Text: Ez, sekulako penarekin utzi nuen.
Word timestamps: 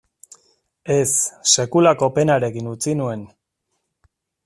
Ez, 0.95 1.11
sekulako 1.53 2.11
penarekin 2.17 2.73
utzi 2.75 2.99
nuen. 3.03 3.31